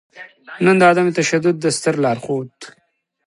[0.63, 2.53] نــن د عـدم تـشدود د ســتــر لارښــود